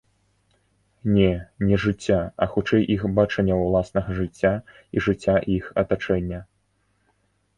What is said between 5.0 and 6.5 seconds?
жыцця іх атачэння.